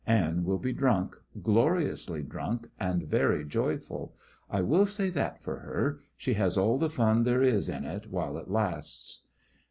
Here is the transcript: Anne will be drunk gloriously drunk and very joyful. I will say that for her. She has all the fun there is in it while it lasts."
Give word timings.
Anne 0.07 0.43
will 0.43 0.57
be 0.57 0.73
drunk 0.73 1.15
gloriously 1.43 2.23
drunk 2.23 2.67
and 2.79 3.03
very 3.07 3.45
joyful. 3.45 4.15
I 4.49 4.63
will 4.63 4.87
say 4.87 5.11
that 5.11 5.43
for 5.43 5.59
her. 5.59 5.99
She 6.17 6.33
has 6.33 6.57
all 6.57 6.79
the 6.79 6.89
fun 6.89 7.23
there 7.23 7.43
is 7.43 7.69
in 7.69 7.83
it 7.83 8.09
while 8.09 8.39
it 8.39 8.49
lasts." 8.49 9.25